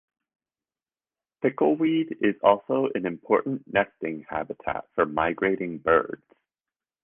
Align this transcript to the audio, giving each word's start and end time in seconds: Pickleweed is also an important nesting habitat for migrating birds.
Pickleweed 1.43 2.17
is 2.21 2.33
also 2.43 2.87
an 2.95 3.05
important 3.05 3.61
nesting 3.71 4.25
habitat 4.27 4.87
for 4.95 5.05
migrating 5.05 5.77
birds. 5.77 6.25